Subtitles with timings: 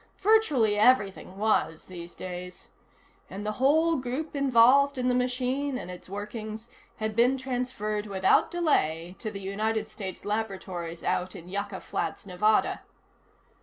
[0.17, 2.71] Virtually everything was, these days.
[3.29, 8.49] And the whole group involved in the machine and its workings had been transferred without
[8.49, 12.81] delay to the United States Laboratories out in Yucca Flats, Nevada.